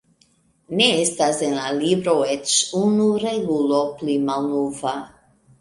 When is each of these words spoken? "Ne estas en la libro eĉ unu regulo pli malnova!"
"Ne 0.79 0.87
estas 1.01 1.41
en 1.49 1.53
la 1.57 1.67
libro 1.83 2.15
eĉ 2.37 2.55
unu 2.81 3.05
regulo 3.27 3.83
pli 4.01 4.17
malnova!" 4.31 4.97